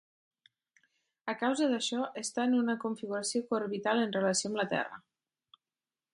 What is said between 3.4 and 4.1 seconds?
co-orbital